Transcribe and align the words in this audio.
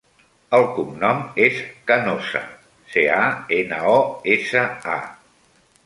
El 0.59 0.63
cognom 0.77 1.21
és 1.49 1.59
Canosa: 1.91 2.43
ce, 2.95 3.07
a, 3.21 3.23
ena, 3.61 3.83
o, 3.95 3.97
essa, 4.39 4.69
a. 5.01 5.03